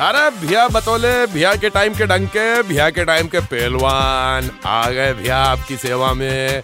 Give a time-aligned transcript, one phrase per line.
[0.00, 5.12] अरे भैया बतौले, भैया के टाइम के डंके, भैया के टाइम के पहलवान आ गए
[5.14, 6.62] भैया आपकी सेवा में।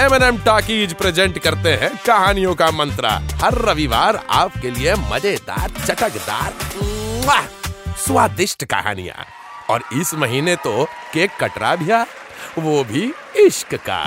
[0.00, 3.10] M N M talkies present करते हैं कहानियों का मंत्रा।
[3.42, 6.54] हर रविवार आपके लिए मज़ेदार, चटकदार
[7.98, 9.26] स्वादिष्ट कहानियाँ।
[9.70, 12.06] और इस महीने तो केक कटरा भैया,
[12.58, 14.02] वो भी इश्क का।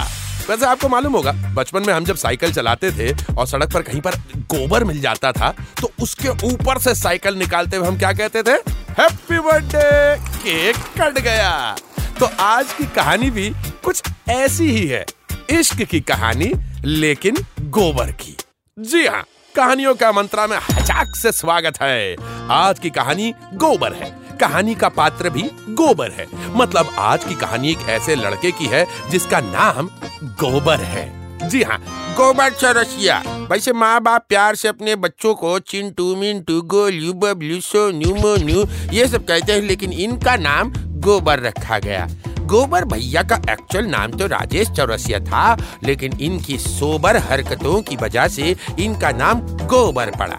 [0.50, 4.02] वैसे आपको मालूम होगा, बचपन में हम जब साइकिल चलाते थे और सड़क पर कहीं
[4.02, 4.16] पर
[4.52, 8.56] गोबर मिल जाता था तो उसके ऊपर से साइकिल निकालते हुए हम क्या कहते थे?
[8.94, 11.76] हैप्पी बर्थडे केक कट गया।
[12.20, 13.50] तो आज की कहानी भी
[13.84, 15.06] कुछ ऐसी ही है,
[15.50, 16.52] इश्क की कहानी,
[16.86, 18.36] लेकिन गोबर की।
[18.78, 19.24] जी हाँ
[19.56, 22.16] कहानियों का मंत्रा में हजाक से स्वागत है।
[22.52, 27.72] आज की कहानी गोबर है। कहानी का पात्र भी गोबर है। मतलब आज की कहानी
[27.72, 29.90] एक ऐसे लड़के की है जिसका नाम
[30.24, 31.10] गोबर है।
[31.50, 31.78] जी हाँ
[32.18, 33.18] गोबर चौरसिया।
[33.52, 39.08] वैसे माँ बाप प्यार से अपने बच्चों को चिंटू, मिंटू, गोलू, बबलू, सोनू, मोनू, ये
[39.08, 42.08] सब कहते हैं, लेकिन इनका नाम गोबर रखा गया।
[42.40, 48.28] गोबर भैया का एक्चुअल नाम तो राजेश चौरसिया था, लेकिन इनकी सोबर हरकतों की वजह
[48.28, 50.38] से इनका नाम गोबर पड़ा।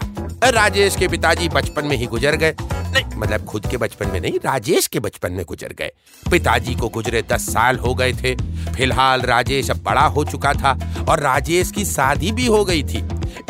[0.49, 2.55] राजेश के पिताजी बचपन में ही गुजर गए।
[2.93, 5.91] नहीं मतलब खुद के बचपन में नहीं, राजेश के बचपन में गुजर गए।
[6.31, 8.35] पिताजी को गुजरे दस साल हो गए थे।
[8.75, 13.03] फ़िलहाल राजेश अब बड़ा हो चुका था और राजेश की शादी भी हो गई थी।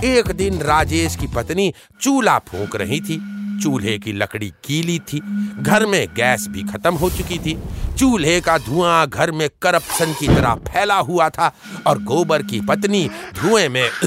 [0.05, 3.21] एक दिन राजेश की पत्नी चूल्हा फूंक रही थी।
[3.63, 5.19] चूल्हे की लकड़ी गीली थी।
[5.59, 7.59] घर में गैस भी खत्म हो चुकी थी।
[7.99, 11.51] चूल्हे का धुआँ घर में करप्शन की तरह फैला हुआ था
[11.87, 13.09] और गोबर की पत्नी
[13.41, 13.89] धुएँ में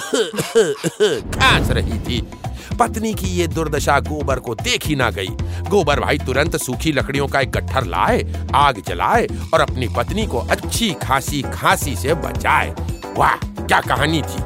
[1.33, 2.27] खांस रही थी।
[2.77, 5.29] पत्नी की ये दुर्दशा गोबर को देखी ना गई।
[5.69, 8.23] गोबर भाई तुरंत सूखी लकड़ियों का एक गट्ठर लाए,
[8.55, 12.75] आग जलाए और अपनी पत्नी को अच्छी खासी खांसी से बचाए।
[13.19, 14.45] वाह, क्या कहानी थी।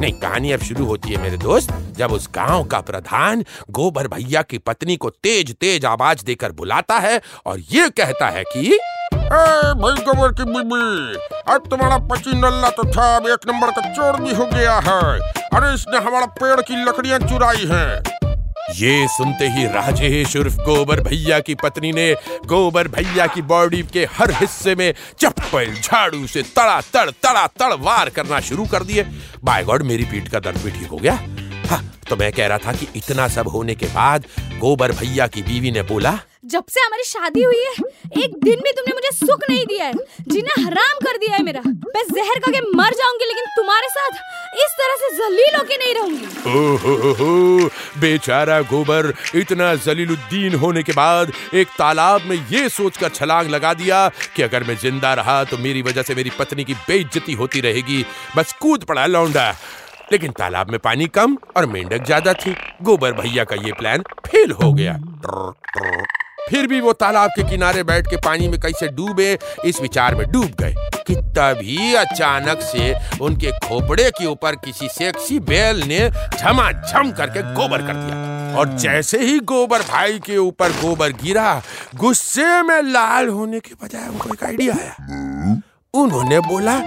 [0.00, 4.42] नहीं, कहानी अब शुरू होती है मेरे दोस्त, जब उस गाँव का प्रधान गोबर भैया
[4.42, 8.78] की पत्नी को तेज तेज आवाज़ देकर बुलाता है और ये कहता है कि
[9.12, 14.20] भाई गोबर की बीबी अब तुम्हारा पति नल्ला तो था अब एक नंबर का चोर
[14.20, 18.18] भी हो गया है। अरे इसने हमारा पेड़ की लकड़ियाँ चुराई हैं।
[18.74, 22.12] ये सुनते ही राजेश उर्फ़ गोबर भैया की पत्नी ने
[22.46, 27.72] गोबर भैया की बॉडी के हर हिस्से में चप्पल, झाड़ू से तड़ा तड़ तड़ा तड़
[27.74, 29.02] वार करना शुरू कर दिए।
[29.44, 31.14] बाय गॉड, मेरी पीठ का दर्द भी ठीक हो गया।
[31.70, 34.24] हाँ तो मैं कह रहा था कि इतना सब होने के बाद
[34.60, 36.18] गोबर भैया की बीवी ने बोला
[36.50, 39.92] जब से हमारी शादी हुई है एक दिन भी तुमने मुझे सुख नहीं दिया है
[40.28, 44.18] जीना हराम कर दिया है मेरा। मैं जहर खा के मर जाऊँगी लेकिन तुम्हारे साथ
[44.64, 47.68] इस तरह से जलील होके नहीं रहूँगी। ओ हो हो हो
[48.00, 54.06] बेचारा गोबर इतना जलीलुद्दीन होने के बाद एक तालाब में ये सोचकर छलांग लगा दिया
[54.36, 58.04] कि अगर मैं ज़िंदा रहा तो मेरी वजह से मेरी पत्नी की बेइज्जती होती रहेगी।
[58.36, 59.50] बस कूद पड़ा लौंडा।
[60.12, 64.52] लेकिन तालाब में पानी कम और मेंढक ज़्यादा थी। गोबर भैया का ये प्लान फेल
[64.52, 66.04] हो गया। ट्र, ट्र।
[66.50, 70.30] फिर भी वो तालाब के किनारे बैठ के पानी में कैसे डूबे, इस विचार में
[70.30, 70.74] डूब गए।
[71.06, 77.78] कि तभी अचानक से उनके खोपड़े के ऊपर किसी सेक्सी बैल ने झमाझम करके गोबर
[77.78, 81.62] कर दिया और जैसे ही गोबर भाई के ऊपर गोबर गिरा,
[81.94, 84.94] गुस्से में लाल होने के बजाय उनको एक आइडिया आया।
[85.94, 86.78] उन्होंने बोला,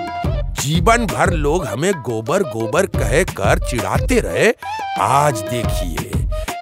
[0.61, 4.53] जीवन भर लोग हमें गोबर गोबर कह कर चिढ़ाते रहे,
[5.01, 6.12] आज देखिए।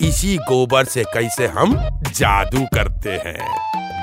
[0.01, 1.75] इसी गोबर से कैसे हम
[2.15, 3.39] जादू करते हैं।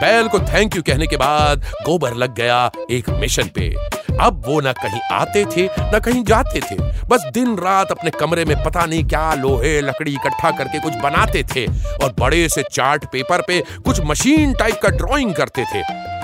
[0.01, 3.75] बैल को थैंक यू कहने के बाद गोबर लग गया एक मिशन पे।
[4.21, 6.77] अब वो न कहीं आते थे, न कहीं जाते थे।
[7.09, 11.45] बस दिन रात अपने कमरे में पता नहीं क्या लोहे, लकड़ी इकट्ठा करके कुछ बनाते
[11.55, 11.67] थे
[12.05, 15.81] और बड़े से चार्ट पेपर पे कुछ मशीन टाइप का ड्राइंग करते थे।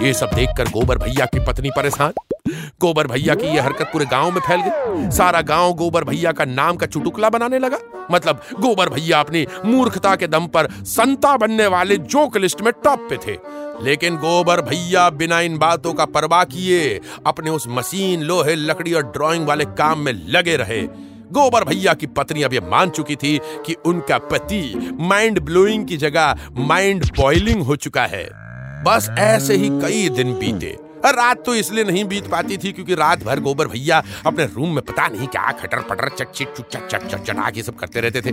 [0.06, 2.12] ये सब देखकर गोबर भैया की पत्नी परेशान।
[2.80, 6.44] गोबर भैया की ये हरकत पूरे गाँव में फैल गई। सारा गाँव गोबर भैया का
[6.44, 7.78] नाम का चुटुकला बनाने लगा।
[8.10, 13.06] मतलब गोबर भैया अपनी मूर्खता के दम पर संता बनने वाले जोक लिस्ट में टॉप
[13.10, 13.38] पे थे।
[13.84, 19.02] लेकिन गोबर भैया बिना इन बातों का परवाह किए अपने उस मशीन, लोहे, लकड़ी और
[19.02, 20.82] ड्राइंग वाले काम में लगे रहे।
[21.32, 25.96] गोबर भैया की पत्नी अब ये मान चुकी थी कि उनका पति माइंड ब्लोइंग की
[25.96, 28.24] जगह माइंड बॉइलिंग हो चुका है।
[28.84, 33.24] बस ऐसे ही कई दिन बीते। रात तो इसलिए नहीं बीत पाती थी क्योंकि रात
[33.24, 37.62] भर गोबर भैया अपने रूम में पता नहीं क्या खटर पटर चट चिट चट चट
[37.62, 38.32] सब करते रहते थे।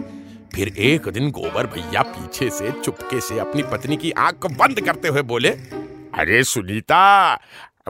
[0.55, 4.81] फिर एक दिन गोबर भैया पीछे से चुपके से अपनी पत्नी की आँख को बंद
[4.81, 7.33] करते हुए बोले, अरे सुनीता,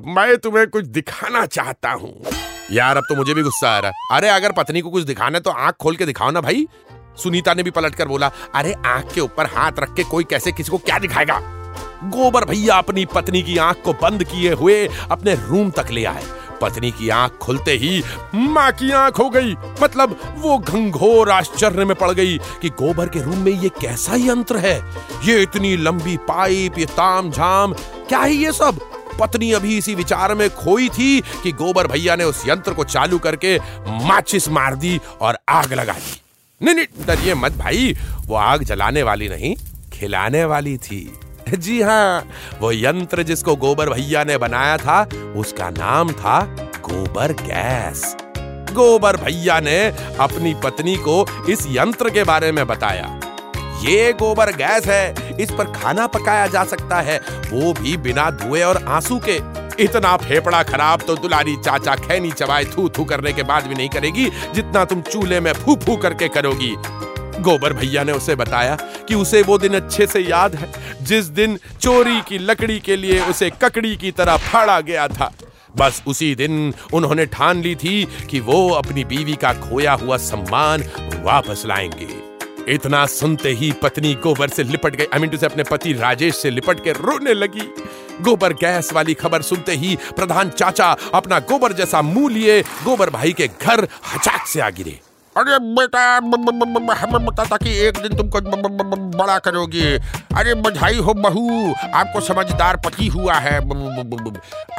[0.07, 2.25] मैं तुम्हें कुछ दिखाना चाहता हूँ।
[2.71, 5.37] यार, अब तो मुझे भी गुस्सा आ रहा है। अरे, अगर पत्नी को कुछ दिखाना
[5.37, 6.67] है तो आँख खोल के दिखाओ ना भाई।
[7.23, 10.51] सुनीता ने भी पलट कर बोला, अरे, आँख के ऊपर हाथ रख के कोई कैसे
[10.51, 11.60] किसी को क्या दिखाएगा?
[12.03, 16.23] गोबर भैया अपनी पत्नी की आँख को बंद किए हुए अपने रूम तक ले आए।
[16.61, 18.03] पत्नी की आँख खुलते ही
[18.35, 23.21] माँ की आँख हो गई। मतलब वो घंघोर आश्चर्य में पड़ गई कि गोबर के
[23.21, 24.75] रूम में ये कैसा यंत्र है?
[25.23, 27.73] ये इतनी लंबी पाइप, ये ताम झाम
[28.09, 28.79] क्या है ये सब?
[29.19, 33.19] पत्नी अभी इसी विचार में खोई थी कि गोबर भैया ने उस यंत्र को चालू
[33.19, 33.57] करके
[34.07, 36.21] माचिस मार दी और आग लगा दी।
[36.61, 37.95] नहीं नहीं, डरिए मत भाई,
[38.25, 39.55] वो आग जलाने वाली नहीं,
[39.93, 41.19] खिलाने वाली थी।
[41.57, 42.27] जी हाँ
[42.59, 45.03] वो यंत्र जिसको गोबर भैया ने बनाया था,
[45.35, 46.39] उसका नाम था
[46.81, 48.17] गोबर गैस।
[48.73, 49.79] गोबर भैया ने
[50.19, 53.19] अपनी पत्नी को इस यंत्र के बारे में बताया।
[53.83, 57.17] ये गोबर गैस है, इस पर खाना पकाया जा सकता है,
[57.51, 62.65] वो भी बिना धुएँ और आँसू के। इतना फेफड़ा खराब तो दुलारी चाचा खैनी चबाए
[62.65, 66.27] थू थू करने के बाद भी नहीं करेगी, जितना तुम चूल्हे में फू फू करके
[66.27, 66.75] करोगी।
[67.41, 70.71] गोबर भैया ने उसे बताया कि उसे वो दिन अच्छे से याद है,
[71.01, 75.33] जिस दिन चोरी की लकड़ी के लिए उसे ककड़ी की तरह फाड़ा गया था।
[75.77, 80.81] बस उसी दिन उन्होंने ठान ली थी कि वो अपनी बीवी का खोया हुआ सम्मान
[81.23, 82.31] वापस लाएँगे।
[82.73, 86.83] इतना सुनते ही पत्नी गोबर से लिपट गई। आई मीन अपने पति राजेश से लिपट
[86.83, 87.73] के रोने लगी।
[88.21, 93.33] गोबर गैस वाली खबर सुनते ही प्रधान चाचा अपना गोबर जैसा मुँह लिए गोबर भाई
[93.33, 94.99] के घर हचाक से आ गिरे।
[95.37, 95.99] अरे बेटा
[97.01, 98.39] हमें बता था कि एक दिन तुमको
[99.17, 99.97] बड़ा करोगे
[100.37, 103.59] अरे बधाई हो बहू आपको समझदार पति हुआ है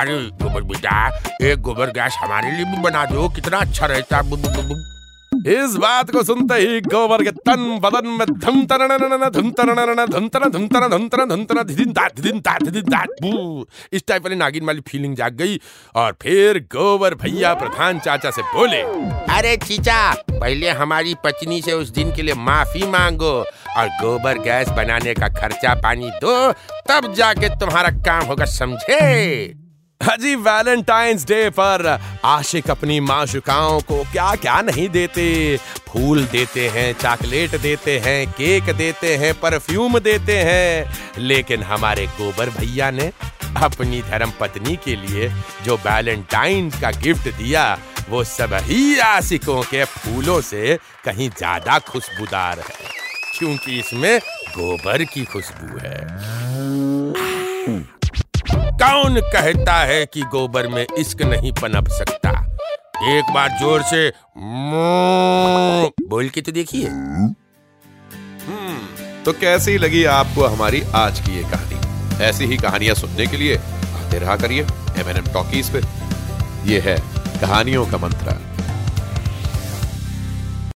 [0.01, 1.09] अरे गोबर बेटा
[1.43, 4.23] एक गोबर गैस हमारे लिए भी बना दो कितना अच्छा रहता
[5.49, 8.97] इस बात को सुनते ही गोबर के तन बदन में धम तरन
[9.31, 9.77] धम तरन
[10.11, 13.09] धम तरन धम तरन धम तरन धम तरन धिदिन दात धिदिन दात धिदिन दात
[13.93, 15.59] इस टाइप वाली नागिन वाली फीलिंग जाग गई
[15.95, 18.83] और फिर गोबर भैया प्रधान चाचा से बोले
[19.37, 19.99] अरे चीचा
[20.31, 23.33] पहले हमारी पत्नी से उस दिन के लिए माफ़ी मांगो
[23.79, 26.37] और गोबर गैस बनाने का खर्चा पानी दो
[26.89, 29.62] तब जाके तुम्हारा काम होगा समझे
[30.03, 31.87] हाजी वैलेंटाइंस डे पर
[32.25, 35.57] आशिक अपनी माशुकाओं को क्या क्या नहीं देते?
[35.89, 42.51] फूल देते हैं चॉकलेट देते हैं केक देते हैं परफ्यूम देते हैं। लेकिन हमारे गोबर
[42.51, 43.11] भैया ने
[43.63, 45.29] अपनी धर्म पत्नी के लिए
[45.65, 47.79] जो वैलेंटाइंस का गिफ्ट दिया,
[48.09, 48.23] वो
[48.63, 52.91] ही आशिकों के फूलों से कहीं ज़्यादा खुशबूदार है।
[53.39, 55.97] क्योंकि इसमें गोबर की खुशबू है।
[58.83, 62.31] कौन कहता है कि गोबर में इश्क नहीं पनप सकता?
[63.09, 64.13] एक बार ज़ोर से
[66.09, 67.29] बोल के तो देखिए। हम्म,
[69.25, 72.25] तो कैसी लगी आपको हमारी आज की ये कहानी?
[72.25, 74.63] ऐसी ही कहानियाँ सुनने के लिए आते रहा करिए
[74.99, 75.81] एम एन एम टॉकीज पे।
[76.73, 76.97] ये है
[77.41, 78.33] कहानियों का मंत्रा।